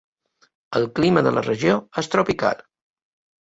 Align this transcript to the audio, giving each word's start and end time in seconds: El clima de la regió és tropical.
El 0.79 0.87
clima 0.99 1.23
de 1.27 1.33
la 1.35 1.43
regió 1.49 1.75
és 2.05 2.11
tropical. 2.15 2.65